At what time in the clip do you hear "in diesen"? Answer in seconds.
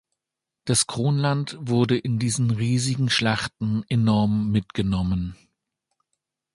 1.95-2.49